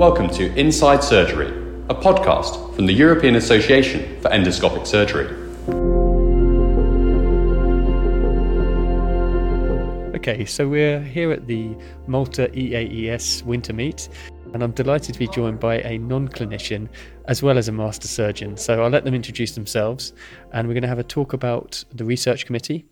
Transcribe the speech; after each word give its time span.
Welcome 0.00 0.30
to 0.30 0.50
Inside 0.58 1.04
Surgery, 1.04 1.48
a 1.90 1.94
podcast 1.94 2.74
from 2.74 2.86
the 2.86 2.92
European 2.94 3.36
Association 3.36 4.18
for 4.22 4.30
Endoscopic 4.30 4.86
Surgery. 4.86 5.26
Okay, 10.16 10.46
so 10.46 10.66
we're 10.66 11.02
here 11.02 11.30
at 11.32 11.46
the 11.46 11.76
Malta 12.06 12.48
EAES 12.48 13.42
Winter 13.42 13.74
Meet, 13.74 14.08
and 14.54 14.62
I'm 14.62 14.70
delighted 14.70 15.12
to 15.12 15.18
be 15.18 15.28
joined 15.28 15.60
by 15.60 15.80
a 15.80 15.98
non 15.98 16.28
clinician 16.28 16.88
as 17.26 17.42
well 17.42 17.58
as 17.58 17.68
a 17.68 17.72
master 17.72 18.08
surgeon. 18.08 18.56
So 18.56 18.82
I'll 18.82 18.88
let 18.88 19.04
them 19.04 19.14
introduce 19.14 19.54
themselves, 19.54 20.14
and 20.54 20.66
we're 20.66 20.72
going 20.72 20.80
to 20.80 20.88
have 20.88 20.98
a 20.98 21.04
talk 21.04 21.34
about 21.34 21.84
the 21.92 22.06
research 22.06 22.46
committee, 22.46 22.86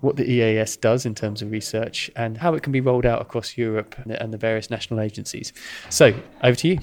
what 0.00 0.16
the 0.16 0.28
EAS 0.30 0.76
does 0.76 1.06
in 1.06 1.14
terms 1.14 1.42
of 1.42 1.50
research, 1.50 2.10
and 2.16 2.38
how 2.38 2.54
it 2.54 2.62
can 2.62 2.72
be 2.72 2.80
rolled 2.80 3.06
out 3.06 3.20
across 3.20 3.56
Europe 3.56 3.94
and 4.06 4.32
the 4.32 4.38
various 4.38 4.70
national 4.70 5.00
agencies. 5.00 5.52
So, 5.90 6.14
over 6.42 6.56
to 6.56 6.68
you. 6.68 6.78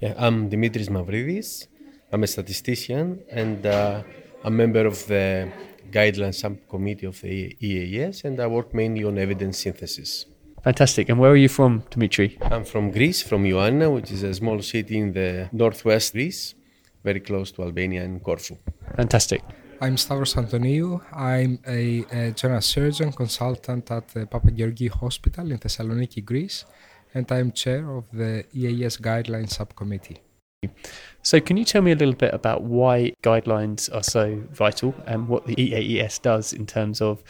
Yeah, 0.00 0.14
I'm 0.16 0.50
Dimitris 0.50 0.88
Mavridis. 0.88 1.66
I'm 2.12 2.22
a 2.22 2.26
statistician 2.26 3.22
and 3.30 3.66
uh, 3.66 4.02
a 4.44 4.50
member 4.50 4.86
of 4.86 5.06
the 5.06 5.50
guidelines 5.90 6.36
subcommittee 6.36 7.06
of 7.06 7.20
the 7.20 7.56
EAS, 7.60 8.24
and 8.24 8.40
I 8.40 8.46
work 8.46 8.74
mainly 8.74 9.04
on 9.04 9.18
evidence 9.18 9.58
synthesis. 9.58 10.26
Fantastic. 10.62 11.08
And 11.10 11.18
where 11.18 11.30
are 11.30 11.36
you 11.36 11.48
from, 11.48 11.82
Dimitri? 11.90 12.38
I'm 12.40 12.64
from 12.64 12.90
Greece, 12.90 13.22
from 13.22 13.44
Ioannina, 13.44 13.92
which 13.92 14.10
is 14.10 14.22
a 14.22 14.32
small 14.32 14.62
city 14.62 14.98
in 14.98 15.12
the 15.12 15.48
northwest 15.52 16.14
Greece, 16.14 16.54
very 17.02 17.20
close 17.20 17.52
to 17.52 17.62
Albania 17.62 18.02
and 18.02 18.22
Corfu. 18.22 18.56
Fantastic. 18.96 19.42
I'm 19.84 19.98
Stavros 19.98 20.34
Antoniou. 20.38 21.02
I'm 21.12 21.58
a, 21.66 22.06
a, 22.10 22.30
general 22.30 22.62
surgeon 22.62 23.12
consultant 23.12 23.90
at 23.90 24.08
the 24.08 24.24
Papageorgiou 24.24 24.88
Hospital 24.88 25.50
in 25.52 25.58
Thessaloniki, 25.58 26.24
Greece, 26.24 26.64
and 27.12 27.30
I'm 27.30 27.52
chair 27.52 27.90
of 27.90 28.04
the 28.10 28.46
EAS 28.54 28.96
Guidelines 28.96 29.50
Subcommittee. 29.50 30.22
So, 31.20 31.38
can 31.38 31.58
you 31.58 31.66
tell 31.66 31.82
me 31.82 31.92
a 31.92 31.96
little 31.96 32.14
bit 32.14 32.32
about 32.32 32.62
why 32.62 33.12
guidelines 33.22 33.94
are 33.94 34.02
so 34.02 34.42
vital 34.52 34.94
and 35.06 35.28
what 35.28 35.46
the 35.46 35.54
EAES 35.54 36.22
does 36.22 36.54
in 36.54 36.64
terms 36.64 37.02
of 37.02 37.22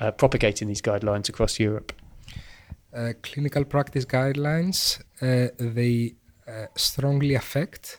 uh, 0.00 0.12
propagating 0.12 0.68
these 0.68 0.82
guidelines 0.82 1.28
across 1.28 1.58
Europe? 1.58 1.92
Uh, 2.94 3.14
clinical 3.24 3.64
practice 3.64 4.04
guidelines 4.04 5.00
uh, 5.20 5.48
they 5.58 6.14
uh, 6.46 6.66
strongly 6.76 7.34
affect 7.34 7.98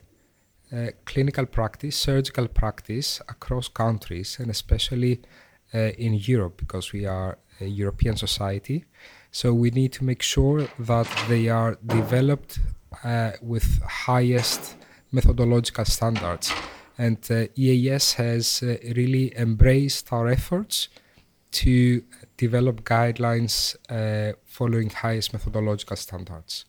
uh, 0.71 0.87
clinical 1.05 1.45
practice, 1.45 1.95
surgical 1.95 2.47
practice 2.47 3.21
across 3.29 3.67
countries, 3.67 4.37
and 4.39 4.49
especially 4.51 5.21
uh, 5.73 5.91
in 5.97 6.13
Europe 6.13 6.57
because 6.57 6.91
we 6.93 7.05
are 7.05 7.37
a 7.61 7.65
European 7.65 8.15
society. 8.15 8.85
So 9.31 9.53
we 9.53 9.71
need 9.71 9.93
to 9.93 10.03
make 10.03 10.21
sure 10.21 10.67
that 10.79 11.07
they 11.27 11.49
are 11.49 11.77
developed 11.85 12.59
uh, 13.03 13.31
with 13.41 13.81
highest 13.83 14.75
methodological 15.11 15.85
standards. 15.85 16.51
And 16.97 17.17
uh, 17.29 17.45
EAS 17.55 18.13
has 18.13 18.63
really 18.63 19.37
embraced 19.37 20.11
our 20.11 20.27
efforts 20.27 20.89
to 21.51 22.03
develop 22.37 22.83
guidelines 22.83 23.75
uh, 23.89 24.33
following 24.45 24.89
highest 24.89 25.33
methodological 25.33 25.95
standards. 25.95 26.65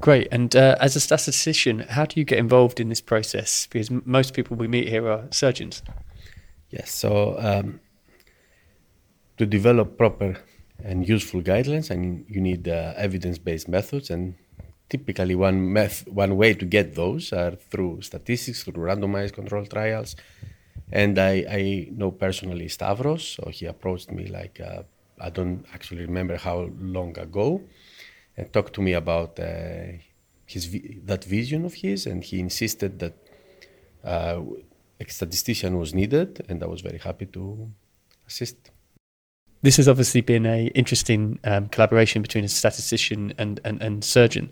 Great. 0.00 0.28
And 0.30 0.54
uh, 0.54 0.76
as 0.80 0.96
a 0.96 1.00
statistician, 1.00 1.80
how 1.80 2.04
do 2.04 2.20
you 2.20 2.24
get 2.24 2.38
involved 2.38 2.80
in 2.80 2.88
this 2.88 3.00
process? 3.00 3.66
Because 3.66 3.90
m- 3.90 4.02
most 4.04 4.32
people 4.32 4.56
we 4.56 4.68
meet 4.68 4.88
here 4.88 5.08
are 5.08 5.24
surgeons. 5.30 5.82
Yes. 6.70 6.90
So 6.92 7.36
um, 7.38 7.80
to 9.36 9.46
develop 9.46 9.98
proper 9.98 10.36
and 10.84 11.08
useful 11.08 11.42
guidelines, 11.42 11.90
I 11.90 11.96
mean, 11.96 12.24
you 12.28 12.40
need 12.40 12.68
uh, 12.68 12.94
evidence-based 12.96 13.68
methods, 13.68 14.10
and 14.10 14.34
typically 14.88 15.34
one 15.34 15.72
meth- 15.72 16.06
one 16.06 16.36
way 16.36 16.54
to 16.54 16.64
get 16.64 16.94
those 16.94 17.32
are 17.32 17.56
through 17.56 18.02
statistics, 18.02 18.62
through 18.62 18.74
randomized 18.74 19.32
control 19.32 19.66
trials. 19.66 20.14
And 20.92 21.18
I, 21.18 21.44
I 21.50 21.88
know 21.90 22.10
personally 22.12 22.68
Stavros, 22.68 23.26
so 23.36 23.50
he 23.50 23.66
approached 23.66 24.10
me 24.10 24.26
like 24.26 24.60
uh, 24.60 24.84
I 25.20 25.30
don't 25.30 25.66
actually 25.74 26.02
remember 26.02 26.36
how 26.36 26.70
long 26.80 27.18
ago 27.18 27.62
and 28.38 28.52
talked 28.52 28.72
to 28.74 28.82
me 28.82 28.92
about 28.92 29.38
uh, 29.40 29.98
his 30.46 30.64
that 31.04 31.24
vision 31.24 31.64
of 31.64 31.74
his, 31.74 32.06
and 32.06 32.22
he 32.22 32.38
insisted 32.38 33.00
that 33.00 33.16
uh, 34.04 34.40
a 35.00 35.10
statistician 35.10 35.76
was 35.76 35.92
needed, 35.92 36.44
and 36.48 36.62
I 36.62 36.66
was 36.66 36.80
very 36.80 36.98
happy 36.98 37.26
to 37.26 37.70
assist. 38.26 38.70
This 39.60 39.76
has 39.76 39.88
obviously 39.88 40.20
been 40.20 40.46
a 40.46 40.66
interesting 40.68 41.40
um, 41.42 41.66
collaboration 41.68 42.22
between 42.22 42.44
a 42.44 42.48
statistician 42.48 43.34
and, 43.38 43.60
and, 43.64 43.82
and 43.82 44.04
surgeon. 44.04 44.50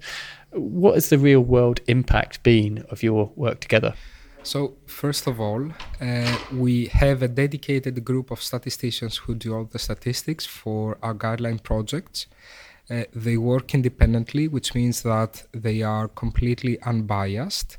What 0.50 0.94
has 0.94 1.10
the 1.10 1.18
real 1.18 1.40
world 1.40 1.80
impact 1.86 2.42
been 2.42 2.84
of 2.90 3.04
your 3.04 3.30
work 3.36 3.60
together? 3.60 3.94
So, 4.42 4.76
first 4.86 5.26
of 5.26 5.40
all, 5.40 5.70
uh, 6.00 6.38
we 6.52 6.86
have 6.86 7.22
a 7.22 7.28
dedicated 7.28 8.04
group 8.04 8.30
of 8.30 8.42
statisticians 8.42 9.16
who 9.16 9.34
do 9.34 9.54
all 9.54 9.64
the 9.64 9.78
statistics 9.78 10.44
for 10.44 10.98
our 11.02 11.14
guideline 11.14 11.62
projects. 11.62 12.26
Uh, 12.88 13.02
they 13.12 13.36
work 13.36 13.74
independently, 13.74 14.46
which 14.46 14.74
means 14.74 15.02
that 15.02 15.44
they 15.52 15.82
are 15.82 16.08
completely 16.08 16.80
unbiased. 16.82 17.78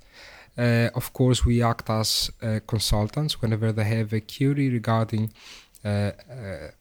Uh, 0.58 0.90
of 0.96 1.14
course, 1.14 1.46
we 1.46 1.62
act 1.62 1.90
as 1.90 2.32
uh, 2.42 2.60
consultants 2.68 3.42
whenever 3.42 3.72
they 3.72 3.84
have 3.84 4.12
a 4.12 4.20
query 4.20 4.70
regarding 4.70 5.32
uh, 5.86 6.12
uh, 6.30 6.72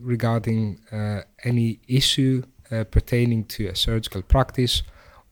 regarding 0.00 0.78
any 1.44 1.78
issue 1.88 2.42
pertaining 2.90 3.44
to 3.44 3.66
a 3.66 3.74
surgical 3.74 4.22
practice 4.22 4.82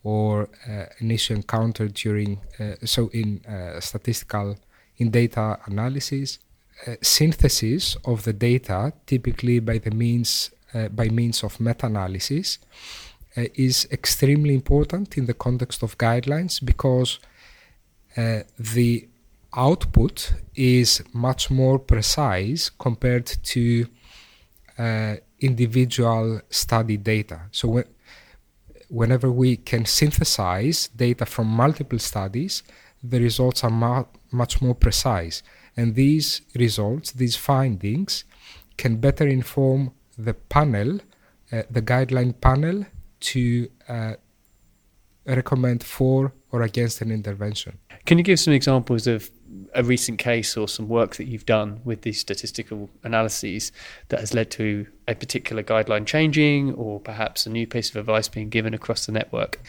or 0.03 0.51
an 0.67 1.11
issue 1.11 1.33
encountered 1.35 1.95
during 1.95 2.39
so 2.85 3.09
in 3.15 3.41
statistical 3.81 4.57
in 4.99 5.11
data 5.11 5.59
analysis. 5.65 6.39
synthesis 7.01 7.97
of 8.05 8.25
the 8.25 8.35
data, 8.35 8.93
typically 9.07 9.59
by 9.61 9.79
the 9.79 9.91
means 9.91 10.51
by 10.91 11.09
means 11.09 11.43
of 11.43 11.61
meta-analysis 11.61 12.59
uh, 13.37 13.45
is 13.55 13.87
extremely 13.91 14.55
important 14.55 15.17
in 15.19 15.27
the 15.27 15.35
context 15.35 15.83
of 15.83 15.99
guidelines 15.99 16.65
because 16.65 17.19
uh, 18.17 18.41
the 18.59 19.09
output 19.55 20.33
is 20.55 21.03
much 21.13 21.51
more 21.51 21.79
precise 21.79 22.71
compared 22.71 23.27
to 23.27 23.87
uh, 24.79 25.17
individual 25.41 26.41
study 26.51 26.97
data. 26.97 27.41
So 27.51 27.69
when, 27.69 27.85
whenever 28.89 29.31
we 29.31 29.57
can 29.57 29.85
synthesize 29.85 30.89
data 30.89 31.27
from 31.27 31.47
multiple 31.47 31.99
studies, 31.99 32.63
the 33.03 33.21
results 33.21 33.65
are 33.65 33.71
mu- 33.71 34.05
much 34.31 34.63
more 34.63 34.75
precise. 34.75 35.43
And 35.77 35.95
these 35.95 36.43
results, 36.55 37.13
these 37.13 37.37
findings, 37.37 38.25
can 38.77 38.97
better 38.97 39.27
inform 39.27 39.93
the 40.19 40.35
panel, 40.35 41.01
uh, 41.53 41.63
the 41.71 41.83
guideline 41.83 42.39
panel, 42.41 42.87
to 43.21 43.69
uh, 43.89 44.15
recommend 45.27 45.83
for 45.83 46.33
or 46.53 46.63
against 46.63 47.01
an 47.01 47.11
intervention. 47.11 47.79
Can 48.05 48.19
you 48.19 48.25
give 48.25 48.39
some 48.39 48.55
examples 48.55 49.07
of 49.07 49.31
a 49.75 49.83
recent 49.83 50.19
case 50.19 50.57
or 50.57 50.69
some 50.69 50.89
work 50.89 51.17
that 51.17 51.25
you've 51.25 51.47
done 51.47 51.81
with 51.85 52.03
these 52.03 52.21
statistical 52.21 52.89
analyses 53.03 53.73
that 54.09 54.21
has 54.21 54.33
led 54.33 54.51
to 54.53 54.87
a 55.09 55.15
particular 55.15 55.63
guideline 55.63 56.07
changing 56.07 56.73
or 56.75 57.01
perhaps 57.01 57.47
a 57.47 57.51
new 57.51 57.67
piece 57.67 57.91
of 57.91 57.97
advice 57.97 58.29
being 58.29 58.49
given 58.49 58.75
across 58.75 59.07
the 59.07 59.13
network? 59.13 59.61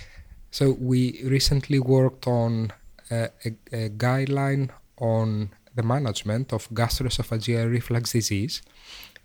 So, 0.52 0.78
we 0.80 1.22
recently 1.24 1.80
worked 1.80 2.26
on 2.26 2.72
a, 3.12 3.30
a, 3.46 3.50
a 3.74 3.90
guideline 3.90 4.70
on 4.98 5.52
the 5.76 5.84
management 5.84 6.54
of 6.54 6.70
gastroesophageal 6.70 7.70
reflux 7.70 8.14
disease 8.14 8.62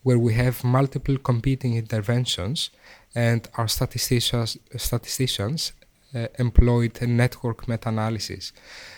where 0.02 0.18
we 0.18 0.34
have 0.34 0.64
multiple 0.64 1.16
competing 1.18 1.76
interventions 1.76 2.70
and 3.14 3.48
our 3.56 3.68
statisticians, 3.68 4.59
statisticians 4.77 5.72
uh, 6.15 6.27
employed 6.38 7.00
a 7.00 7.06
network 7.06 7.68
meta-analysis. 7.68 8.53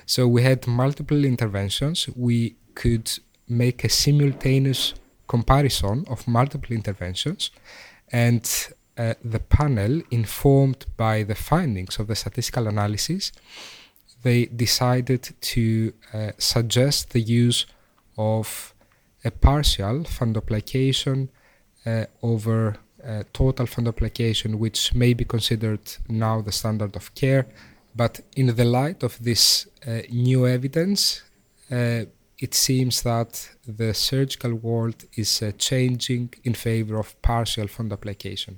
So 0.07 0.27
we 0.27 0.43
had 0.43 0.67
multiple 0.67 1.25
interventions. 1.25 2.09
We 2.17 2.57
could 2.75 3.11
make 3.49 3.85
a 3.85 3.89
simultaneous 3.89 4.95
comparison 5.29 6.05
of 6.09 6.27
multiple 6.27 6.75
interventions 6.75 7.51
and 8.11 8.69
uh, 8.97 9.15
the 9.25 9.41
panel, 9.41 10.03
informed 10.11 10.87
by 10.97 11.23
the 11.25 11.35
findings 11.35 11.99
of 11.99 12.07
the 12.07 12.15
statistical 12.15 12.69
analysis, 12.69 13.33
they 14.23 14.47
decided 14.47 15.35
to 15.41 15.93
uh, 16.13 16.31
suggest 16.39 17.11
the 17.11 17.21
use 17.21 17.67
of 18.17 18.74
a 19.25 19.31
partial 19.31 20.01
fundoplication 20.05 21.29
uh, 21.87 22.05
over 22.23 22.77
uh, 23.07 23.23
total 23.33 23.67
fundoplication, 23.67 24.57
which 24.57 24.95
may 24.95 25.15
be 25.15 25.25
considered 25.25 25.81
now 26.09 26.41
the 26.41 26.53
standard 26.53 26.97
of 26.97 27.15
care. 27.15 27.47
But 27.95 28.21
in 28.37 28.55
the 28.55 28.65
light 28.65 29.03
of 29.03 29.23
this 29.23 29.69
uh, 29.87 30.01
new 30.11 30.47
evidence, 30.47 31.23
uh, 31.71 32.05
it 32.39 32.55
seems 32.55 33.03
that 33.03 33.49
the 33.67 33.95
surgical 33.95 34.55
world 34.55 35.05
is 35.17 35.43
changing 35.59 36.35
in 36.43 36.55
favor 36.55 36.99
of 36.99 37.21
partial 37.23 37.67
fundoplication. 37.67 38.57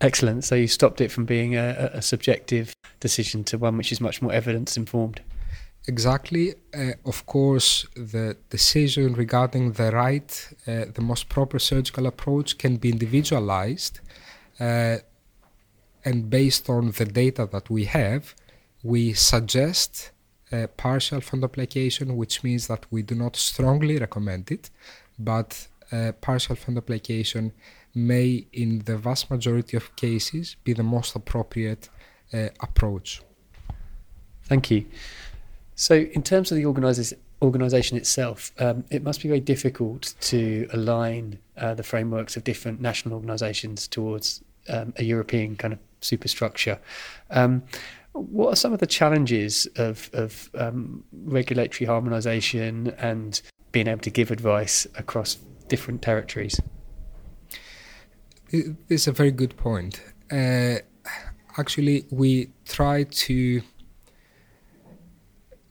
Excellent. 0.00 0.44
So 0.44 0.54
you 0.54 0.66
stopped 0.66 1.00
it 1.00 1.12
from 1.12 1.26
being 1.26 1.56
a, 1.56 1.90
a 1.94 2.02
subjective 2.02 2.72
decision 3.00 3.44
to 3.44 3.58
one 3.58 3.76
which 3.76 3.92
is 3.92 4.00
much 4.00 4.22
more 4.22 4.32
evidence 4.32 4.76
informed. 4.76 5.20
Exactly. 5.94 6.54
Uh, 6.72 6.92
of 7.04 7.26
course, 7.26 7.84
the 7.96 8.36
decision 8.48 9.08
regarding 9.14 9.72
the 9.72 9.90
right, 9.90 10.30
uh, 10.68 10.84
the 10.96 11.04
most 11.10 11.28
proper 11.28 11.58
surgical 11.58 12.06
approach 12.06 12.58
can 12.62 12.76
be 12.76 12.90
individualized. 12.96 13.98
Uh, 14.60 14.98
and 16.04 16.30
based 16.30 16.70
on 16.70 16.92
the 16.98 17.06
data 17.22 17.44
that 17.54 17.66
we 17.76 17.82
have, 17.86 18.22
we 18.92 19.12
suggest 19.14 20.12
partial 20.76 21.20
fundoplication, 21.30 22.06
which 22.20 22.36
means 22.46 22.62
that 22.68 22.82
we 22.92 23.00
do 23.02 23.14
not 23.24 23.34
strongly 23.36 23.96
recommend 23.98 24.44
it, 24.56 24.70
but 25.18 25.50
partial 26.20 26.56
fundoplication 26.56 27.52
may, 27.94 28.46
in 28.52 28.70
the 28.88 28.96
vast 28.96 29.30
majority 29.30 29.76
of 29.76 29.84
cases, 29.96 30.56
be 30.64 30.72
the 30.72 30.88
most 30.96 31.10
appropriate 31.20 31.88
uh, 32.32 32.48
approach. 32.68 33.22
Thank 34.44 34.70
you. 34.72 34.80
So, 35.80 35.94
in 35.94 36.22
terms 36.22 36.52
of 36.52 36.58
the 36.58 36.66
organisation 37.40 37.96
itself, 37.96 38.52
um, 38.58 38.84
it 38.90 39.02
must 39.02 39.22
be 39.22 39.28
very 39.28 39.40
difficult 39.40 40.12
to 40.20 40.68
align 40.74 41.38
uh, 41.56 41.72
the 41.72 41.82
frameworks 41.82 42.36
of 42.36 42.44
different 42.44 42.82
national 42.82 43.14
organisations 43.14 43.88
towards 43.88 44.44
um, 44.68 44.92
a 44.98 45.04
European 45.04 45.56
kind 45.56 45.72
of 45.72 45.78
superstructure. 46.02 46.78
Um, 47.30 47.62
what 48.12 48.52
are 48.52 48.56
some 48.56 48.74
of 48.74 48.80
the 48.80 48.86
challenges 48.86 49.66
of, 49.76 50.10
of 50.12 50.50
um, 50.54 51.02
regulatory 51.24 51.88
harmonisation 51.88 52.94
and 52.98 53.40
being 53.72 53.88
able 53.88 54.02
to 54.02 54.10
give 54.10 54.30
advice 54.30 54.86
across 54.96 55.38
different 55.68 56.02
territories? 56.02 56.60
It's 58.50 59.06
a 59.06 59.12
very 59.12 59.30
good 59.30 59.56
point. 59.56 60.02
Uh, 60.30 60.80
actually, 61.56 62.04
we 62.10 62.50
try 62.66 63.04
to 63.04 63.62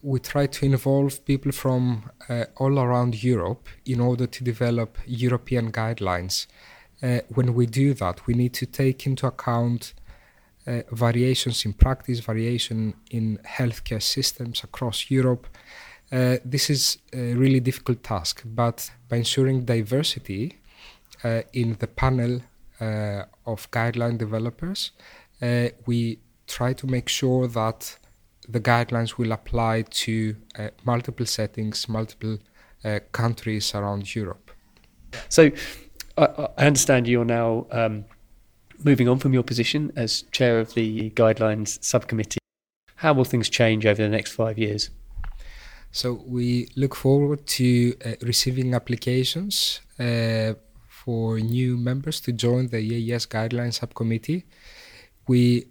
we 0.02 0.20
try 0.20 0.48
to 0.48 0.66
involve 0.66 1.24
people 1.26 1.52
from 1.52 2.10
uh, 2.30 2.46
all 2.58 2.80
around 2.80 3.24
Europe 3.24 3.68
in 3.86 4.00
order 4.00 4.28
to 4.28 4.44
develop 4.44 4.98
European 5.06 5.72
guidelines. 5.72 6.48
Uh, 7.02 7.20
when 7.34 7.54
we 7.54 7.66
do 7.66 7.94
that, 7.94 8.26
we 8.28 8.34
need 8.34 8.54
to 8.54 8.66
take 8.66 9.06
into 9.06 9.28
account 9.28 9.94
uh, 10.68 10.82
variations 10.92 11.66
in 11.66 11.74
practice, 11.74 12.20
variation 12.20 12.94
in 13.12 13.40
healthcare 13.46 14.02
systems 14.02 14.64
across 14.64 15.10
Europe. 15.10 15.48
Uh, 16.12 16.38
this 16.44 16.70
is 16.70 16.98
a 17.14 17.34
really 17.34 17.60
difficult 17.60 18.04
task, 18.04 18.44
but 18.46 18.92
by 19.08 19.18
ensuring 19.18 19.66
diversity 19.66 20.60
uh, 21.24 21.42
in 21.54 21.76
the 21.80 21.88
panel 21.88 22.42
uh, 22.82 23.24
of 23.46 23.70
guideline 23.72 24.18
developers, 24.18 24.92
we 25.86 26.20
try 26.48 26.74
to 26.74 26.88
make 26.88 27.08
sure 27.08 27.48
that 27.48 27.98
the 28.50 28.60
guidelines 28.60 29.18
will 29.18 29.32
apply 29.32 29.84
to 29.84 30.36
uh, 30.58 30.70
multiple 30.84 31.26
settings, 31.26 31.88
multiple 31.88 32.40
countries 33.12 33.76
around 33.76 34.16
Europe. 34.16 34.52
So, 35.28 35.52
I, 36.18 36.48
I 36.58 36.66
understand 36.68 37.08
you're 37.08 37.26
now 37.26 37.68
um, 37.72 38.06
moving 38.84 39.08
on 39.08 39.20
from 39.20 39.34
your 39.34 39.44
position 39.44 39.92
as 39.96 40.24
chair 40.32 40.60
of 40.60 40.74
the 40.74 41.10
guidelines 41.12 41.84
subcommittee. 41.84 42.40
How 42.96 43.14
will 43.14 43.26
things 43.26 43.50
change 43.50 43.86
over 43.86 44.02
the 44.02 44.10
next 44.10 44.32
five 44.32 44.58
years? 44.58 44.90
So 45.92 46.22
we 46.28 46.70
look 46.76 46.96
forward 46.96 47.48
to 47.48 47.96
uh, 48.06 48.12
receiving 48.22 48.74
applications 48.74 49.82
uh, 49.98 50.54
for 50.88 51.40
new 51.40 51.78
members 51.78 52.20
to 52.22 52.32
join 52.32 52.68
the 52.68 52.80
EAS 52.80 53.26
Guidelines 53.26 53.80
Subcommittee. 53.80 54.46
We 55.28 55.68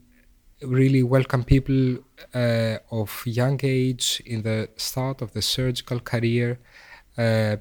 really 0.62 1.02
welcome 1.02 1.44
people 1.44 1.98
uh, 2.34 2.78
of 2.90 3.22
young 3.24 3.60
age 3.62 4.22
in 4.26 4.42
the 4.42 4.68
start 4.76 5.22
of 5.22 5.32
the 5.32 5.42
surgical 5.42 6.00
career, 6.00 6.58
uh, 7.16 7.56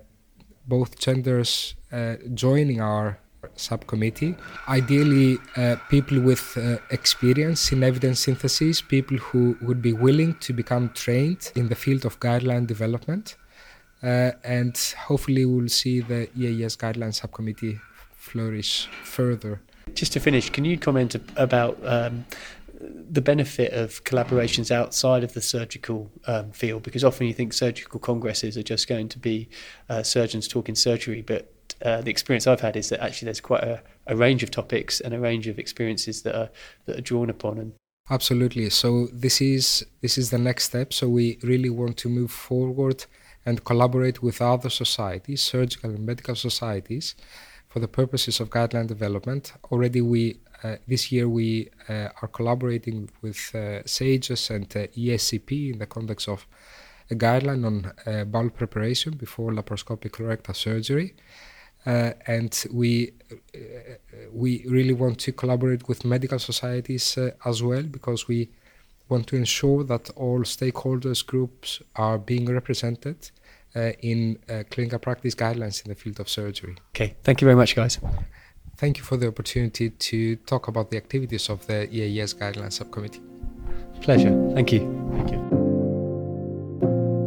both 0.68 1.00
genders 1.00 1.76
uh, 1.92 2.16
joining 2.34 2.82
our 2.82 3.20
subcommittee. 3.56 4.36
Ideally, 4.68 5.38
uh, 5.56 5.76
people 5.90 6.20
with 6.20 6.58
uh, 6.58 6.78
experience 6.90 7.72
in 7.72 7.84
evidence 7.84 8.22
synthesis, 8.22 8.82
people 8.82 9.18
who 9.18 9.58
would 9.62 9.82
be 9.82 9.94
willing 9.94 10.36
to 10.40 10.54
become 10.54 10.90
trained 10.90 11.52
in 11.56 11.70
the 11.70 11.76
field 11.76 12.06
of 12.06 12.20
guideline 12.20 12.68
development. 12.68 13.36
Uh, 14.04 14.32
and 14.44 14.94
hopefully 15.08 15.46
we'll 15.46 15.70
see 15.70 16.02
the 16.02 16.30
EAS 16.38 16.76
guideline 16.76 17.14
subcommittee 17.14 17.80
flourish 18.16 18.88
further. 19.04 19.62
Just 19.94 20.14
to 20.14 20.20
finish, 20.20 20.50
can 20.50 20.66
you 20.66 20.78
comment 20.78 21.16
about 21.36 21.80
um, 21.84 22.26
the 22.80 23.22
benefit 23.22 23.74
of 23.74 24.04
collaborations 24.04 24.72
outside 24.72 25.24
of 25.24 25.34
the 25.34 25.42
surgical 25.42 26.12
um, 26.28 26.52
field? 26.52 26.84
Because 26.84 27.04
often 27.04 27.28
you 27.28 27.34
think 27.34 27.54
surgical 27.54 28.00
congresses 28.00 28.58
are 28.58 28.64
just 28.64 28.88
going 28.88 29.10
to 29.10 29.20
be 29.20 29.50
uh, 29.90 30.04
surgeons 30.04 30.48
talking 30.48 30.76
surgery, 30.76 31.22
but 31.22 31.52
uh, 31.84 32.02
the 32.02 32.10
experience 32.10 32.48
I've 32.48 32.62
had 32.62 32.76
is 32.76 32.90
that 32.90 33.04
actually 33.04 33.28
there's 33.28 33.42
quite 33.42 33.64
a, 33.64 33.82
a 34.08 34.16
range 34.16 34.44
of 34.44 34.52
topics 34.52 35.00
and 35.00 35.14
a 35.14 35.20
range 35.20 35.48
of 35.48 35.60
experiences 35.60 36.24
that 36.24 36.36
are 36.36 36.50
that 36.86 36.98
are 36.98 37.02
drawn 37.02 37.30
upon 37.30 37.58
and 37.58 37.74
Absolutely. 38.10 38.70
So 38.70 39.08
this 39.12 39.42
is 39.42 39.86
this 40.02 40.18
is 40.18 40.30
the 40.30 40.38
next 40.38 40.66
step. 40.66 40.94
So 40.94 41.10
we 41.10 41.40
really 41.44 41.70
want 41.70 41.98
to 41.98 42.10
move 42.10 42.32
forward 42.32 43.06
and 43.46 43.64
collaborate 43.64 44.22
with 44.24 44.42
other 44.42 44.70
societies, 44.70 45.42
surgical 45.42 45.90
and 45.90 46.06
medical 46.06 46.36
societies, 46.36 47.16
for 47.68 47.80
the 47.80 47.88
purposes 47.88 48.40
of 48.40 48.50
guideline 48.50 48.88
development. 48.88 49.54
Already, 49.72 50.02
we 50.02 50.40
this 50.88 51.12
year 51.12 51.28
we 51.28 51.70
uh, 51.90 52.10
are 52.22 52.28
collaborating 52.28 53.10
with 53.22 53.52
uh, 53.54 53.82
SAGES 53.86 54.50
and 54.50 54.66
uh, 54.76 54.88
ESCP 54.88 55.74
in 55.74 55.80
the 55.80 55.86
context 55.86 56.28
of 56.28 56.48
a 57.10 57.16
guideline 57.16 57.66
on 57.66 57.92
uh, 58.06 58.24
bowel 58.26 58.50
preparation 58.50 59.16
before 59.16 59.52
laparoscopic 59.52 60.12
colorectal 60.12 60.56
surgery. 60.56 61.16
Uh, 61.86 62.12
and 62.26 62.66
we 62.74 63.14
we 64.34 64.66
really 64.68 64.94
want 64.94 65.20
to 65.20 65.32
collaborate 65.32 65.88
with 65.88 66.04
medical 66.04 66.40
societies 66.40 67.18
as 67.46 67.64
well 67.64 67.84
because 67.84 68.28
we 68.28 68.50
want 69.10 69.26
to 69.28 69.36
ensure 69.36 69.84
that 69.84 70.10
all 70.18 70.40
stakeholders 70.40 71.26
groups 71.26 71.82
are 71.96 72.18
being 72.18 72.46
represented 72.46 73.32
uh, 73.76 73.92
in 74.02 74.40
uh, 74.50 74.64
clinical 74.70 75.00
practice 75.00 75.36
guidelines 75.36 75.86
in 75.86 75.90
the 75.90 75.96
field 75.96 76.20
of 76.20 76.28
surgery. 76.28 76.76
Okay, 76.96 77.16
thank 77.24 77.42
you 77.42 77.46
very 77.46 77.56
much, 77.56 77.76
guys. 77.76 78.00
Thank 78.78 79.00
you 79.00 79.04
for 79.04 79.18
the 79.18 79.28
opportunity 79.28 79.90
to 79.90 80.36
talk 80.36 80.68
about 80.68 80.92
the 80.92 80.98
activities 80.98 81.50
of 81.50 81.66
the 81.66 81.90
EAS 81.92 82.36
Guidelines 82.36 82.74
Subcommittee. 82.74 83.22
Pleasure. 84.02 84.30
Thank 84.54 84.72
you. 84.72 84.82
Thank 85.14 85.32
you. 85.32 85.40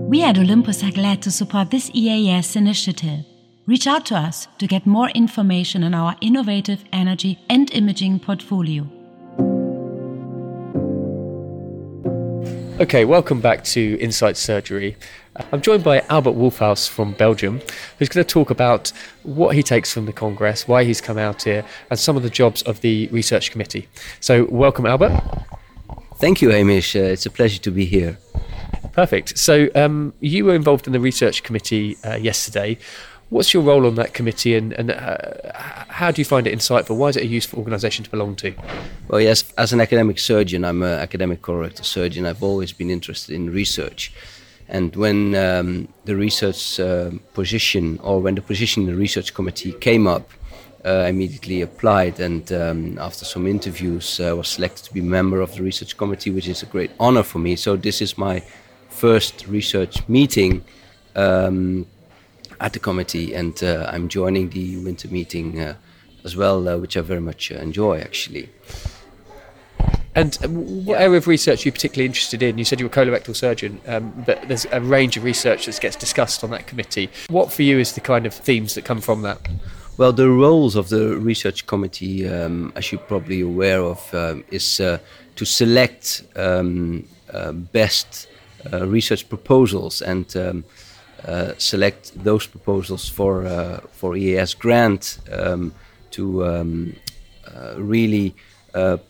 We 0.09 0.23
at 0.23 0.39
Olympus 0.39 0.85
are 0.85 0.93
glad 0.93 1.23
to 1.23 1.31
support 1.33 1.71
this 1.71 1.91
EAS 1.93 2.55
initiative. 2.55 3.25
Reach 3.67 3.89
out 3.89 4.07
to 4.07 4.17
us 4.17 4.47
to 4.59 4.67
get 4.69 4.87
more 4.87 5.11
information 5.11 5.83
on 5.83 5.93
our 5.93 6.15
innovative 6.21 6.85
energy 6.93 7.39
and 7.49 7.73
imaging 7.73 8.21
portfolio. 8.21 8.89
Okay, 12.81 13.05
welcome 13.05 13.43
back 13.43 13.63
to 13.65 13.99
Inside 14.01 14.39
Surgery. 14.39 14.97
I'm 15.53 15.61
joined 15.61 15.85
by 15.85 16.01
Albert 16.09 16.33
Wolthuis 16.33 16.89
from 16.89 17.13
Belgium, 17.13 17.61
who's 17.99 18.09
going 18.09 18.25
to 18.25 18.33
talk 18.33 18.49
about 18.49 18.91
what 19.23 19.55
he 19.55 19.63
takes 19.63 19.93
from 19.93 20.07
the 20.07 20.15
Congress, 20.15 20.67
why 20.67 20.85
he's 20.85 20.99
come 20.99 21.19
out 21.19 21.43
here, 21.43 21.63
and 21.91 21.99
some 21.99 22.17
of 22.17 22.23
the 22.23 22.31
jobs 22.31 22.63
of 22.63 22.81
the 22.81 23.07
research 23.09 23.51
committee. 23.51 23.87
So, 24.21 24.47
welcome, 24.47 24.87
Albert. 24.87 25.21
Thank 26.17 26.41
you, 26.41 26.49
Hamish. 26.49 26.97
Uh, 26.97 27.01
it's 27.01 27.27
a 27.27 27.31
pleasure 27.31 27.61
to 27.61 27.71
be 27.71 27.85
here. 27.85 28.17
Perfect. 28.93 29.39
So, 29.39 29.69
um, 29.75 30.15
you 30.21 30.47
were 30.47 30.55
involved 30.55 30.87
in 30.87 30.95
the 30.95 31.01
research 31.01 31.43
committee 31.43 31.99
uh, 32.03 32.15
yesterday. 32.15 32.79
What's 33.31 33.55
your 33.55 33.63
role 33.63 33.87
on 33.87 33.95
that 33.95 34.13
committee, 34.13 34.57
and, 34.57 34.73
and 34.73 34.91
uh, 34.91 35.17
how 35.89 36.11
do 36.11 36.21
you 36.21 36.25
find 36.25 36.49
it 36.49 36.59
insightful? 36.59 36.97
Why 36.97 37.11
is 37.11 37.17
it 37.17 37.23
a 37.23 37.27
useful 37.27 37.61
organisation 37.61 38.05
to 38.05 38.11
belong 38.11 38.35
to? 38.37 38.53
Well, 39.07 39.21
yes, 39.21 39.53
as 39.57 39.73
an 39.73 39.81
academic 39.81 40.19
surgeon, 40.19 40.65
I'm 40.65 40.83
an 40.83 40.99
academic 40.99 41.41
colorectal 41.41 41.85
surgeon. 41.85 42.27
I've 42.27 42.43
always 42.43 42.73
been 42.73 42.91
interested 42.91 43.37
in 43.37 43.51
research. 43.51 44.13
And 44.69 44.97
when 44.97 45.37
um, 45.37 45.87
the 46.07 46.17
research 46.17 46.81
uh, 46.81 47.11
position, 47.33 48.01
or 48.03 48.21
when 48.21 48.35
the 48.35 48.43
position 48.43 48.83
in 48.83 48.89
the 48.89 48.97
research 48.97 49.33
committee 49.33 49.75
came 49.75 50.09
up, 50.09 50.29
uh, 50.85 50.89
I 50.89 51.09
immediately 51.11 51.63
applied. 51.63 52.19
And 52.19 52.51
um, 52.53 52.99
after 52.99 53.25
some 53.25 53.47
interviews, 53.47 54.19
I 54.19 54.31
uh, 54.31 54.37
was 54.37 54.49
selected 54.49 54.87
to 54.87 54.93
be 54.93 55.01
a 55.01 55.05
member 55.05 55.41
of 55.41 55.55
the 55.55 55.63
research 55.63 55.97
committee, 55.97 56.31
which 56.31 56.49
is 56.49 56.65
a 56.65 56.67
great 56.67 56.91
honor 56.99 57.23
for 57.23 57.39
me. 57.39 57.55
So 57.55 57.77
this 57.77 58.03
is 58.03 58.19
my 58.19 58.43
first 58.89 59.47
research 59.47 60.09
meeting. 60.09 60.65
Um, 61.15 61.87
at 62.61 62.73
the 62.75 62.79
committee, 62.79 63.35
and 63.35 63.63
uh, 63.63 63.91
I'm 63.93 64.09
joining 64.09 64.51
the 64.51 64.77
winter 64.85 65.09
meeting 65.09 65.61
uh, 65.61 65.75
as 66.25 66.37
well, 66.37 66.69
uh, 66.69 66.77
which 66.77 66.97
I 66.97 67.01
very 67.01 67.21
much 67.21 67.51
enjoy 67.51 68.01
actually. 68.01 68.51
And 70.15 70.35
what 70.87 71.01
area 71.01 71.19
of 71.19 71.29
research 71.29 71.65
are 71.65 71.69
you 71.69 71.73
particularly 71.73 72.07
interested 72.07 72.43
in? 72.43 72.59
You 72.59 72.65
said 72.65 72.81
you 72.81 72.87
were 72.87 72.91
colorectal 72.91 73.35
surgeon, 73.35 73.81
um, 73.87 74.13
but 74.27 74.49
there's 74.49 74.67
a 74.73 74.81
range 74.81 75.17
of 75.17 75.23
research 75.23 75.67
that 75.67 75.81
gets 75.81 75.97
discussed 75.97 76.43
on 76.43 76.51
that 76.51 76.67
committee. 76.67 77.09
What 77.29 77.53
for 77.53 77.63
you 77.63 77.79
is 77.79 77.93
the 77.93 78.01
kind 78.01 78.27
of 78.27 78.35
themes 78.35 78.75
that 78.75 78.85
come 78.85 79.01
from 79.01 79.23
that? 79.23 79.41
Well, 79.97 80.13
the 80.13 80.29
roles 80.29 80.75
of 80.75 80.89
the 80.89 81.17
research 81.17 81.67
committee, 81.67 82.29
um, 82.29 82.73
as 82.75 82.91
you're 82.91 83.01
probably 83.01 83.43
aware 83.43 83.83
of, 83.83 84.15
um, 84.15 84.45
is 84.51 84.81
uh, 84.81 84.99
to 85.37 85.45
select 85.45 86.25
um, 86.35 87.07
uh, 87.33 87.53
best 87.53 88.27
uh, 88.73 88.87
research 88.87 89.29
proposals 89.29 90.03
and 90.03 90.37
um, 90.37 90.65
select 91.59 92.13
those 92.25 92.47
proposals 92.47 93.09
for 93.09 93.47
uh, 93.47 93.81
for 93.93 94.17
EAS 94.17 94.55
grant 94.55 95.19
um, 95.33 95.73
to 96.11 96.45
um, 96.47 96.97
uh, 97.55 97.75
really 97.77 98.35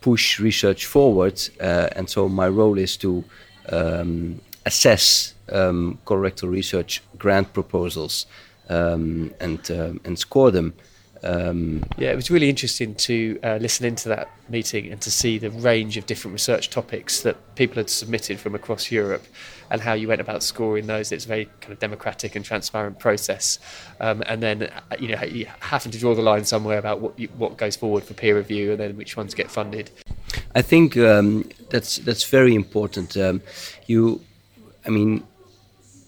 push 0.00 0.40
research 0.40 0.86
forward. 0.86 1.40
and 1.60 2.08
so 2.08 2.28
my 2.28 2.48
role 2.48 2.78
is 2.78 2.96
to 2.96 3.24
assess 4.66 5.34
colorectal 6.04 6.50
research 6.50 7.02
grant 7.18 7.52
proposals 7.52 8.26
um, 8.70 9.32
and 9.40 9.70
um, 9.70 10.00
and 10.04 10.18
score 10.18 10.50
them. 10.50 10.72
Um, 11.22 11.84
yeah, 11.98 12.12
it 12.12 12.16
was 12.16 12.30
really 12.30 12.48
interesting 12.48 12.94
to 12.94 13.38
uh, 13.42 13.58
listen 13.60 13.84
into 13.84 14.08
that 14.08 14.30
meeting 14.48 14.90
and 14.90 15.00
to 15.02 15.10
see 15.10 15.38
the 15.38 15.50
range 15.50 15.96
of 15.96 16.06
different 16.06 16.32
research 16.32 16.70
topics 16.70 17.20
that 17.22 17.36
people 17.56 17.76
had 17.76 17.90
submitted 17.90 18.40
from 18.40 18.54
across 18.54 18.90
Europe 18.90 19.24
and 19.70 19.80
how 19.80 19.92
you 19.92 20.08
went 20.08 20.20
about 20.20 20.42
scoring 20.42 20.86
those. 20.86 21.12
It's 21.12 21.26
a 21.26 21.28
very 21.28 21.44
kind 21.60 21.72
of 21.72 21.78
democratic 21.78 22.34
and 22.36 22.44
transparent 22.44 22.98
process. 22.98 23.58
Um, 24.00 24.22
and 24.26 24.42
then, 24.42 24.62
uh, 24.62 24.96
you 24.98 25.08
know, 25.08 25.22
you 25.22 25.46
having 25.60 25.92
to 25.92 25.98
draw 25.98 26.14
the 26.14 26.22
line 26.22 26.44
somewhere 26.44 26.78
about 26.78 27.00
what, 27.00 27.18
you, 27.18 27.28
what 27.36 27.56
goes 27.56 27.76
forward 27.76 28.04
for 28.04 28.14
peer 28.14 28.36
review 28.36 28.72
and 28.72 28.80
then 28.80 28.96
which 28.96 29.16
ones 29.16 29.34
get 29.34 29.50
funded. 29.50 29.90
I 30.54 30.62
think 30.62 30.96
um, 30.96 31.48
that's 31.70 31.98
that's 31.98 32.24
very 32.24 32.54
important. 32.54 33.16
Um, 33.16 33.42
you, 33.86 34.20
I 34.86 34.90
mean, 34.90 35.24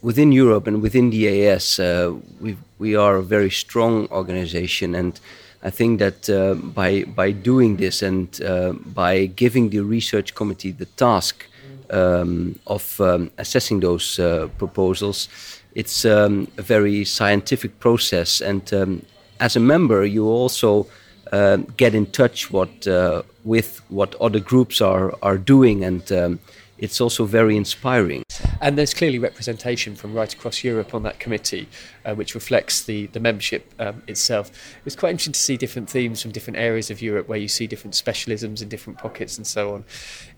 within 0.03 0.33
Europe 0.33 0.67
and 0.67 0.83
within 0.83 1.11
the 1.11 1.49
uh, 1.79 2.13
we 2.41 2.57
we 2.79 2.97
are 2.97 3.17
a 3.17 3.23
very 3.23 3.51
strong 3.51 4.09
organization, 4.11 4.95
and 4.95 5.21
I 5.63 5.71
think 5.71 6.01
that 6.01 6.29
uh, 6.29 6.55
by 6.55 7.05
by 7.05 7.31
doing 7.33 7.77
this 7.77 8.03
and 8.03 8.43
uh, 8.43 8.73
by 8.73 9.27
giving 9.27 9.71
the 9.71 9.81
research 9.81 10.35
committee 10.35 10.73
the 10.73 10.87
task 10.97 11.47
um, 11.91 12.59
of 12.67 13.01
um, 13.01 13.31
assessing 13.39 13.81
those 13.81 14.19
uh, 14.19 14.49
proposals, 14.59 15.29
it's 15.75 16.05
um, 16.05 16.49
a 16.59 16.63
very 16.63 17.05
scientific 17.05 17.79
process, 17.79 18.41
and 18.41 18.73
um, 18.75 19.03
as 19.39 19.57
a 19.57 19.61
member, 19.61 20.05
you 20.05 20.27
also 20.27 20.87
uh, 21.33 21.59
get 21.77 21.95
in 21.95 22.07
touch 22.07 22.51
what 22.51 22.87
uh, 22.87 23.23
with 23.45 23.81
what 23.89 24.15
other 24.21 24.41
groups 24.41 24.81
are 24.81 25.15
are 25.23 25.39
doing. 25.39 25.85
And 25.85 26.13
um, 26.13 26.39
it's 26.83 27.01
also 27.01 27.25
very 27.25 27.57
inspiring. 27.57 28.25
And 28.61 28.77
there's 28.77 28.93
clearly 28.93 29.21
representation 29.21 29.95
from 29.95 30.15
right 30.15 30.33
across 30.35 30.65
Europe 30.65 30.95
on 30.97 31.05
that 31.05 31.21
committee, 31.21 31.69
uh, 32.05 32.15
which 32.17 32.35
reflects 32.35 32.83
the, 32.83 33.07
the 33.07 33.21
membership 33.21 33.73
um, 33.79 34.03
itself. 34.09 34.51
It's 34.85 34.97
quite 34.97 35.11
interesting 35.11 35.33
to 35.33 35.39
see 35.39 35.57
different 35.57 35.89
themes 35.89 36.21
from 36.21 36.33
different 36.33 36.59
areas 36.59 36.91
of 36.91 37.01
Europe 37.01 37.29
where 37.29 37.39
you 37.39 37.47
see 37.47 37.69
different 37.69 37.95
specialisms 37.95 38.63
in 38.63 38.69
different 38.69 38.99
pockets 38.99 39.37
and 39.37 39.47
so 39.47 39.75
on. 39.75 39.85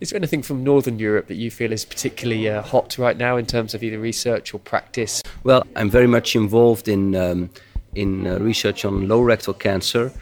Is 0.01 0.11
there 0.11 0.19
anything 0.19 0.43
from 0.43 0.63
Northern 0.63 0.99
Europe 0.99 1.29
that 1.29 1.37
you 1.37 1.51
feel 1.51 1.73
is 1.73 1.87
particularly 1.87 2.47
uh, 2.47 2.61
hot 2.61 2.99
right 2.99 3.17
now 3.17 3.39
in 3.39 3.47
terms 3.47 3.73
of 3.73 3.83
either 3.83 3.99
research 3.99 4.53
or 4.53 4.59
practice? 4.59 5.23
Well, 5.45 5.67
I'm 5.77 5.89
very 5.89 6.07
much 6.07 6.37
involved 6.37 6.89
in, 6.89 7.17
um, 7.17 7.49
in 7.95 8.27
uh, 8.27 8.39
research 8.39 8.85
on 8.85 9.09
low 9.09 9.23
rectal 9.23 9.55
cancer. 9.55 10.13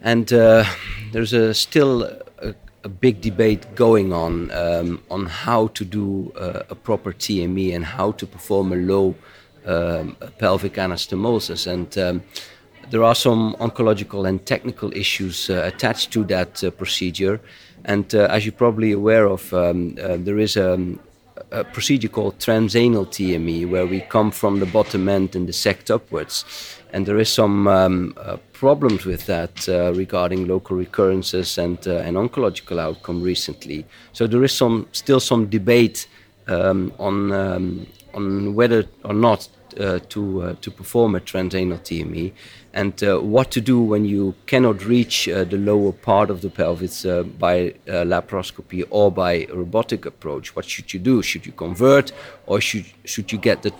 And 0.00 0.32
uh, 0.32 0.64
there's 1.12 1.34
a 1.34 1.52
still 1.52 2.04
a 2.38 2.54
big 2.88 3.20
debate 3.20 3.74
going 3.74 4.12
on 4.12 4.50
um, 4.50 5.02
on 5.10 5.26
how 5.26 5.68
to 5.68 5.84
do 5.84 6.32
uh, 6.36 6.62
a 6.70 6.74
proper 6.74 7.12
TME 7.12 7.74
and 7.74 7.84
how 7.84 8.12
to 8.12 8.26
perform 8.26 8.72
a 8.72 8.76
low 8.76 9.14
um, 9.66 10.16
pelvic 10.38 10.74
anastomosis. 10.74 11.66
And 11.66 11.96
um, 11.98 12.22
there 12.90 13.02
are 13.02 13.14
some 13.14 13.56
oncological 13.60 14.28
and 14.28 14.44
technical 14.44 14.92
issues 14.92 15.50
uh, 15.50 15.62
attached 15.64 16.12
to 16.12 16.24
that 16.24 16.62
uh, 16.62 16.70
procedure. 16.70 17.40
And 17.84 18.14
uh, 18.14 18.28
as 18.30 18.44
you're 18.44 18.52
probably 18.52 18.92
aware 18.92 19.26
of, 19.26 19.52
um, 19.52 19.96
uh, 20.02 20.16
there 20.18 20.38
is 20.38 20.56
a, 20.56 20.78
a, 21.50 21.64
procedure 21.64 22.08
called 22.08 22.38
transanal 22.38 23.06
TME 23.06 23.68
where 23.68 23.86
we 23.86 24.00
come 24.00 24.30
from 24.30 24.60
the 24.60 24.66
bottom 24.66 25.08
end 25.08 25.36
and 25.36 25.46
dissect 25.46 25.90
upwards. 25.90 26.44
And 26.92 27.06
there 27.06 27.18
is 27.18 27.28
some 27.28 27.68
um, 27.68 28.14
uh, 28.16 28.36
problems 28.54 29.04
with 29.04 29.26
that 29.26 29.68
uh, 29.68 29.92
regarding 29.94 30.46
local 30.46 30.76
recurrences 30.76 31.58
and, 31.58 31.78
uh, 31.86 32.00
oncological 32.14 32.78
outcome 32.78 33.20
recently. 33.22 33.84
So 34.12 34.26
there 34.26 34.42
is 34.44 34.52
some 34.52 34.86
still 34.92 35.20
some 35.20 35.46
debate 35.46 36.06
um, 36.46 36.92
on 36.98 37.32
um, 37.32 37.86
on 38.14 38.54
whether 38.54 38.84
or 39.04 39.12
not 39.12 39.48
uh, 39.78 39.98
to 40.08 40.42
uh, 40.42 40.54
to 40.60 40.70
perform 40.70 41.16
a 41.16 41.20
transanal 41.20 41.80
TME, 41.80 42.32
and 42.72 43.02
uh, 43.02 43.18
what 43.18 43.50
to 43.50 43.60
do 43.60 43.80
when 43.80 44.04
you 44.04 44.34
cannot 44.46 44.84
reach 44.84 45.28
uh, 45.28 45.42
the 45.42 45.56
lower 45.56 45.90
part 45.90 46.30
of 46.30 46.42
the 46.42 46.48
pelvis 46.48 47.02
by 47.38 47.74
laparoscopy 47.86 48.84
or 48.90 49.10
by 49.10 49.32
a 49.32 49.54
robotic 49.54 50.06
approach. 50.06 50.54
What 50.54 50.64
should 50.64 50.94
you 50.94 51.00
do? 51.00 51.22
Should 51.22 51.44
you 51.44 51.52
convert, 51.52 52.12
or 52.46 52.60
should 52.60 52.86
should 53.04 53.32
you 53.32 53.38
get 53.38 53.62
the 53.62 53.72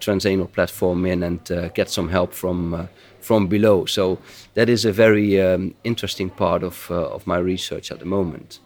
transanal 0.00 0.52
platform 0.52 1.06
in 1.06 1.22
and 1.22 1.72
get 1.74 1.88
some 1.88 2.10
help 2.10 2.34
from 2.34 2.88
from 3.20 3.46
below? 3.46 3.86
So 3.86 4.18
that 4.54 4.68
is 4.68 4.84
a 4.84 4.92
very 4.92 5.40
um, 5.40 5.74
interesting 5.84 6.30
part 6.30 6.62
of 6.62 6.90
of 6.90 7.26
my 7.26 7.38
research 7.38 7.90
at 7.90 7.98
the 7.98 8.06
moment 8.06 8.60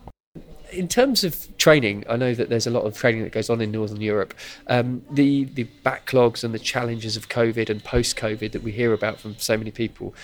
in 0.75 0.88
terms 0.88 1.25
of 1.25 1.56
training, 1.56 2.04
I 2.08 2.16
know 2.16 2.34
that 2.34 2.49
there's 2.49 2.66
a 2.66 2.70
lot 2.70 2.84
of 2.84 2.96
training 2.96 3.23
that 3.23 3.32
goes 3.32 3.49
on 3.49 3.61
in 3.61 3.70
Northern 3.70 4.00
Europe. 4.00 4.34
Um, 4.66 5.02
the 5.11 5.44
the 5.44 5.66
backlogs 5.84 6.44
and 6.44 6.52
the 6.52 6.58
challenges 6.58 7.16
of 7.16 7.28
COVID 7.28 7.70
and 7.70 7.82
post 7.82 8.16
COVID 8.16 8.52
that 8.52 8.62
we 8.62 8.73
hear 8.73 8.92
about 8.92 9.20
from 9.20 9.37
so 9.38 9.56
many 9.56 9.70
people, 9.70 10.14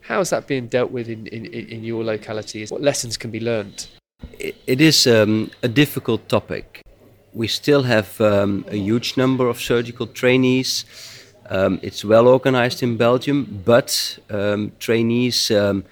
how 0.00 0.20
is 0.20 0.30
that 0.30 0.46
being 0.46 0.68
dealt 0.68 0.90
with 0.90 1.08
in, 1.08 1.26
in, 1.26 1.46
in 1.46 1.84
your 1.84 2.02
locality? 2.04 2.64
What 2.66 2.82
lessons 2.82 3.16
can 3.16 3.30
be 3.30 3.40
learned? 3.40 3.86
it 4.40 4.80
is 4.80 5.06
um, 5.06 5.50
a 5.62 5.68
difficult 5.68 6.28
topic. 6.28 6.82
We 7.32 7.46
still 7.46 7.84
have 7.84 8.20
um, 8.20 8.64
a 8.68 8.76
huge 8.76 9.16
number 9.16 9.48
of 9.48 9.60
surgical 9.60 10.06
trainees. 10.06 10.84
Um, 11.50 11.80
it's 11.82 12.04
well 12.04 12.28
organized 12.28 12.82
in 12.82 12.96
Belgium, 12.96 13.62
but 13.64 14.18
um, 14.28 14.72
trainees 14.78 15.50
um, 15.50 15.84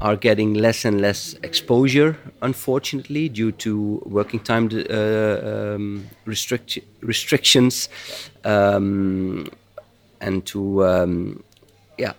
are 0.00 0.16
getting 0.16 0.54
less 0.54 0.84
and 0.84 1.00
less 1.00 1.34
exposure, 1.42 2.16
unfortunately, 2.40 3.28
due 3.28 3.52
to 3.52 4.02
working 4.06 4.40
time 4.40 4.70
uh, 4.72 5.74
um, 5.74 6.06
restrict 6.24 6.78
restrictions, 7.02 7.88
um, 8.44 9.46
and 10.20 10.46
to 10.46 10.84
um, 10.86 11.44
yeah, 11.98 12.14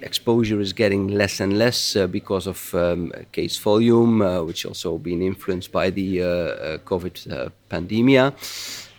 exposure 0.00 0.60
is 0.60 0.72
getting 0.72 1.08
less 1.08 1.38
and 1.38 1.58
less 1.58 1.96
uh, 1.96 2.06
because 2.06 2.46
of 2.46 2.74
um, 2.74 3.12
case 3.32 3.58
volume, 3.58 4.22
uh, 4.22 4.42
which 4.42 4.64
also 4.64 4.96
been 4.96 5.20
influenced 5.20 5.70
by 5.70 5.90
the 5.90 6.22
uh, 6.22 6.26
uh, 6.26 6.78
COVID 6.78 7.30
uh, 7.30 7.48
pandemia, 7.70 8.32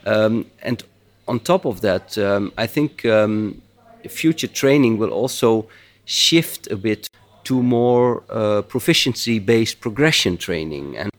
um, 0.05 0.45
and 0.61 0.83
on 1.27 1.39
top 1.39 1.65
of 1.65 1.81
that, 1.81 2.17
um, 2.17 2.51
I 2.57 2.67
think 2.67 3.05
future 4.07 4.47
training 4.47 4.97
will 4.97 5.11
also 5.11 5.67
shift 6.05 6.71
a 6.71 6.75
bit 6.75 7.09
to 7.43 7.63
more 7.63 8.23
uh, 8.29 8.61
proficiency-based 8.61 9.79
progression 9.79 10.37
training, 10.37 10.97
and 10.97 11.09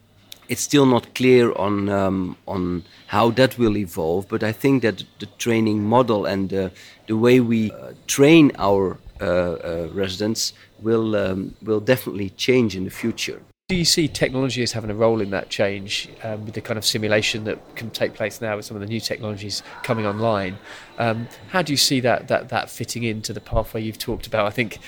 it's 0.48 0.60
still 0.60 0.86
not 0.86 1.14
clear 1.14 1.52
on 1.56 1.88
um, 1.88 2.36
on 2.46 2.84
how 3.06 3.30
that 3.30 3.58
will 3.58 3.76
evolve. 3.76 4.28
But 4.28 4.42
I 4.42 4.52
think 4.52 4.82
that 4.82 5.04
the 5.20 5.26
training 5.38 5.84
model 5.84 6.26
and 6.26 6.52
uh, 6.52 6.68
the 7.06 7.16
way 7.16 7.40
we 7.40 7.70
uh, 7.70 7.92
train 8.06 8.52
our 8.58 8.98
uh, 9.20 9.24
uh, 9.24 9.88
residents 9.94 10.52
will 10.82 11.16
um, 11.16 11.54
will 11.62 11.80
definitely 11.80 12.30
change 12.30 12.76
in 12.76 12.84
the 12.84 12.90
future. 12.90 13.40
Do 13.68 13.76
you 13.76 13.84
see 13.84 14.08
technology 14.08 14.62
as 14.62 14.72
having 14.72 14.88
a 14.88 14.94
role 14.94 15.20
in 15.20 15.28
that 15.28 15.50
change 15.50 16.08
um, 16.22 16.46
with 16.46 16.54
the 16.54 16.62
kind 16.62 16.78
of 16.78 16.86
simulation 16.86 17.44
that 17.44 17.58
can 17.76 17.90
take 17.90 18.14
place 18.14 18.40
now 18.40 18.56
with 18.56 18.64
some 18.64 18.78
of 18.78 18.80
the 18.80 18.86
new 18.86 18.98
technologies 18.98 19.62
coming 19.82 20.06
online? 20.06 20.56
Um, 20.96 21.28
how 21.48 21.60
do 21.60 21.74
you 21.74 21.76
see 21.76 22.00
that, 22.00 22.28
that 22.28 22.48
that 22.48 22.70
fitting 22.70 23.02
into 23.02 23.34
the 23.34 23.42
pathway 23.42 23.82
you've 23.82 23.98
talked 23.98 24.26
about? 24.26 24.46
I 24.46 24.50
think 24.52 24.78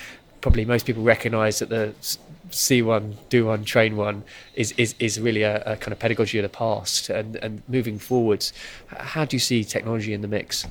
probably 0.41 0.65
most 0.65 0.87
people 0.87 1.03
recognise 1.03 1.59
that 1.59 1.69
the 1.69 1.93
see 2.49 2.81
one, 2.81 3.19
do 3.29 3.45
one, 3.45 3.65
train 3.65 3.97
one 3.97 4.23
is 4.55 4.71
is, 4.79 4.95
is 4.97 5.19
really 5.19 5.43
a, 5.43 5.61
a, 5.61 5.77
kind 5.77 5.93
of 5.93 5.99
pedagogy 5.99 6.39
of 6.39 6.43
the 6.43 6.49
past. 6.49 7.11
And, 7.11 7.35
and 7.35 7.61
moving 7.67 7.99
forwards, 7.99 8.51
how 8.87 9.25
do 9.25 9.35
you 9.35 9.39
see 9.39 9.63
technology 9.63 10.11
in 10.11 10.21
the 10.21 10.27
mix? 10.27 10.65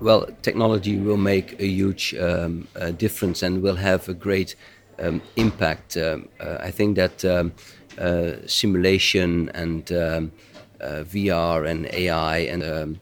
Well, 0.00 0.28
technology 0.42 0.98
will 0.98 1.16
make 1.16 1.58
a 1.58 1.66
huge 1.66 2.14
um, 2.14 2.68
uh, 2.76 2.92
difference 2.92 3.42
and 3.42 3.60
will 3.60 3.76
have 3.76 4.08
a 4.08 4.14
great 4.14 4.54
um, 4.98 5.22
impact. 5.36 5.96
Um, 5.96 6.28
uh, 6.40 6.58
I 6.60 6.70
think 6.70 6.96
that 6.96 7.24
um, 7.24 7.52
uh, 7.98 8.32
simulation 8.46 9.50
and 9.54 9.90
um, 9.92 10.32
uh, 10.80 11.04
VR 11.04 11.68
and 11.68 11.86
AI 11.92 12.38
and 12.38 12.62
um, 12.62 13.00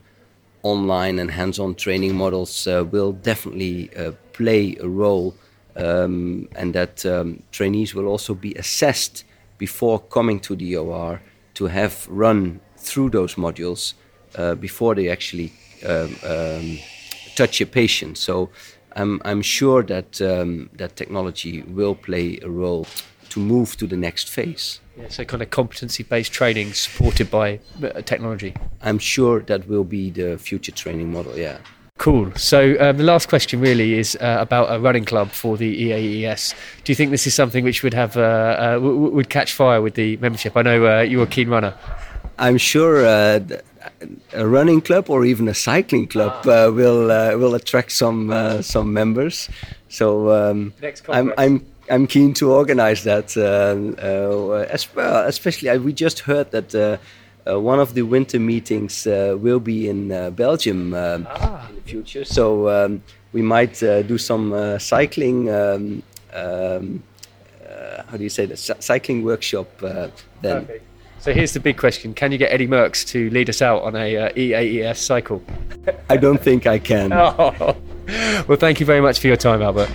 online 0.63 1.19
and 1.19 1.31
hands-on 1.31 1.75
training 1.75 2.15
models 2.15 2.67
uh, 2.67 2.85
will 2.91 3.13
definitely 3.13 3.91
uh, 3.97 4.13
play 4.33 4.77
a 4.81 4.89
role 4.89 5.35
um, 5.77 6.49
and 6.55 6.75
that 6.75 7.05
trainees 7.51 7.95
will 7.95 8.07
also 8.07 8.35
be 8.35 8.55
assessed 8.55 9.25
before 9.59 9.99
coming 9.99 10.39
to 10.41 10.55
the 10.55 10.77
OR 10.77 11.21
to 11.55 11.67
have 11.67 12.07
run 12.09 12.61
through 12.77 13.11
those 13.11 13.37
modules 13.37 13.95
uh, 14.37 14.55
before 14.55 14.95
they 14.95 15.09
actually 15.09 15.53
touch 17.35 17.61
a 17.61 17.67
patient. 17.67 18.19
So 18.19 18.51
I'm, 18.97 19.21
I'm 19.25 19.43
sure 19.43 19.83
that 19.85 20.21
um, 20.21 20.71
that 20.75 20.97
technology 20.97 21.63
will 21.63 21.95
play 21.95 22.39
a 22.43 22.49
role 22.49 22.87
to 23.31 23.41
move 23.41 23.77
to 23.79 23.87
the 23.87 23.97
next 23.97 24.29
phase. 24.29 24.81
Yeah, 24.97 25.09
so 25.09 25.25
kind 25.25 25.43
of 25.43 25.51
competency-based 25.51 26.33
training 26.33 26.75
supported 26.75 27.31
by 27.31 27.61
uh, 27.83 28.03
technology. 28.03 28.55
I'm 28.83 28.99
sure 28.99 29.41
that 29.41 29.67
will 29.67 29.85
be 29.85 30.11
the 30.11 30.37
future 30.37 30.73
training 30.73 31.11
model. 31.13 31.39
Yeah. 31.39 31.59
Cool. 31.99 32.33
So 32.35 32.77
um, 32.81 32.97
the 32.97 33.05
last 33.05 33.29
question 33.29 33.61
really 33.61 33.95
is 33.95 34.17
uh, 34.17 34.39
about 34.41 34.75
a 34.75 34.81
running 34.81 35.05
club 35.05 35.31
for 35.31 35.57
the 35.57 35.91
EAES. 35.91 36.55
Do 36.85 36.91
you 36.91 36.97
think 36.97 37.11
this 37.11 37.27
is 37.27 37.35
something 37.35 37.65
which 37.65 37.83
would 37.83 37.95
have 37.95 38.17
uh, 38.17 38.21
uh, 38.21 38.73
w- 38.75 38.97
would 38.97 39.31
catch 39.31 39.53
fire 39.53 39.81
with 39.81 39.95
the 39.95 40.17
membership? 40.17 40.57
I 40.57 40.63
know 40.63 40.99
uh, 40.99 41.01
you're 41.03 41.23
a 41.23 41.27
keen 41.27 41.49
runner. 41.49 41.75
I'm 42.39 42.59
sure 42.59 43.07
uh, 43.07 43.41
a 44.33 44.47
running 44.47 44.81
club 44.81 45.11
or 45.11 45.25
even 45.25 45.49
a 45.49 45.55
cycling 45.55 46.07
club 46.07 46.47
uh, 46.47 46.71
will 46.73 47.09
will 47.39 47.55
attract 47.55 47.93
some 47.93 48.63
some 48.63 48.93
members. 48.93 49.49
So 49.89 50.31
um, 50.31 50.73
I'm, 51.09 51.33
I'm 51.37 51.67
I'm 51.91 52.07
keen 52.07 52.35
to 52.35 52.53
organize 52.53 53.05
that 53.05 53.37
as 53.37 54.95
well. 54.95 55.27
Especially 55.27 55.79
we 55.79 55.93
just 55.93 56.21
heard 56.21 56.51
that. 56.51 56.99
Uh, 57.45 57.59
one 57.61 57.81
of 57.81 57.95
the 57.95 58.03
winter 58.03 58.39
meetings 58.39 59.05
uh, 59.05 59.37
will 59.37 59.59
be 59.59 59.89
in 59.89 60.13
uh, 60.13 60.31
Belgium 60.31 60.95
um, 60.95 61.27
ah. 61.29 61.69
in 61.69 61.75
the 61.75 61.81
future. 61.81 62.25
So 62.25 62.69
um, 62.69 63.03
we 63.33 63.43
might 63.43 63.81
do 63.81 64.17
some 64.17 64.79
cycling. 64.79 65.51
Um, 65.51 66.03
um 66.33 67.03
how 68.09 68.17
do 68.17 68.23
you 68.23 68.31
say 68.31 68.47
that? 68.47 68.59
Cycling 68.59 69.25
workshop 69.25 69.67
then. 69.81 70.11
Perfect. 70.43 70.92
So 71.23 71.33
here's 71.33 71.53
the 71.53 71.61
big 71.61 71.79
question: 71.79 72.15
Can 72.15 72.33
you 72.33 72.39
get 72.39 72.51
Eddie 72.51 72.67
Merckx 72.67 73.07
to 73.11 73.31
lead 73.31 73.49
us 73.49 73.63
out 73.63 73.83
on 73.83 73.95
a 73.95 74.17
uh, 74.17 74.33
EAES 74.33 74.97
cycle? 74.97 75.41
I 76.11 76.17
don't 76.17 76.43
think 76.43 76.67
I 76.67 76.81
can. 76.81 77.13
oh. 77.13 77.77
Well, 78.49 78.59
thank 78.59 78.81
you 78.81 78.87
very 78.87 79.01
much 79.01 79.21
for 79.21 79.29
your 79.29 79.37
time, 79.37 79.63
Albert. 79.63 79.89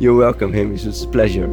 You're 0.00 0.16
welcome, 0.16 0.52
Hamish. 0.52 0.84
It's 0.84 1.04
a 1.04 1.06
pleasure. 1.06 1.46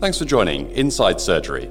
Thanks 0.00 0.18
for 0.18 0.26
joining 0.26 0.70
Inside 0.72 1.18
Surgery. 1.18 1.70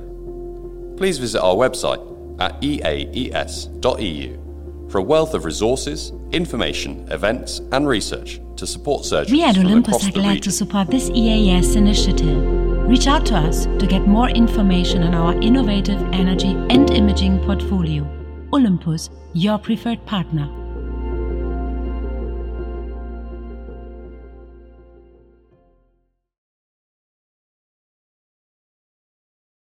Please 0.98 1.20
visit 1.20 1.40
our 1.40 1.54
website 1.54 2.02
at 2.42 2.58
eaes.eu 2.64 4.40
for 4.90 4.98
a 4.98 5.04
wealth 5.04 5.36
of 5.36 5.46
resources, 5.46 6.14
information, 6.32 7.08
events, 7.12 7.62
and 7.72 7.88
research 7.88 8.42
to 8.56 8.66
support 8.66 9.06
surgeons. 9.06 9.32
We 9.32 9.44
at 9.44 9.56
Olympus 9.60 10.08
are 10.08 10.12
glad 10.12 10.42
to 10.42 10.52
support 10.52 10.90
this 10.90 11.12
EAS 11.12 11.76
initiative. 11.76 12.63
Reach 12.88 13.08
out 13.08 13.26
to 13.28 13.36
us 13.36 13.66
to 13.66 13.88
get 13.88 14.08
more 14.08 14.30
information 14.30 15.04
on 15.04 15.16
our 15.16 15.34
innovative 15.42 16.02
energy 16.12 16.52
and 16.70 16.90
imaging 16.92 17.40
portfolio. 17.40 18.06
Olympus, 18.52 19.10
your 19.34 19.58
preferred 19.58 20.06
partner. 20.06 20.63